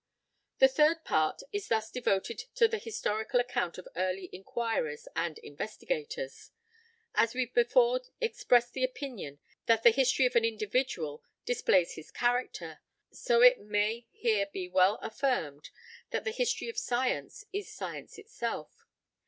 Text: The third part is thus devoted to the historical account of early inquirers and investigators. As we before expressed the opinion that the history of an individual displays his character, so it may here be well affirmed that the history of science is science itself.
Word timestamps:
The 0.57 0.67
third 0.67 1.05
part 1.05 1.43
is 1.53 1.67
thus 1.67 1.91
devoted 1.91 2.41
to 2.55 2.67
the 2.67 2.79
historical 2.79 3.39
account 3.39 3.77
of 3.77 3.87
early 3.95 4.31
inquirers 4.33 5.07
and 5.15 5.37
investigators. 5.37 6.49
As 7.13 7.35
we 7.35 7.45
before 7.45 8.01
expressed 8.19 8.73
the 8.73 8.83
opinion 8.83 9.37
that 9.67 9.83
the 9.83 9.91
history 9.91 10.25
of 10.25 10.35
an 10.35 10.43
individual 10.43 11.21
displays 11.45 11.93
his 11.93 12.09
character, 12.09 12.79
so 13.11 13.43
it 13.43 13.59
may 13.59 14.07
here 14.11 14.47
be 14.51 14.67
well 14.67 14.97
affirmed 15.03 15.69
that 16.09 16.23
the 16.23 16.31
history 16.31 16.67
of 16.67 16.79
science 16.79 17.45
is 17.53 17.71
science 17.71 18.17
itself. 18.17 18.87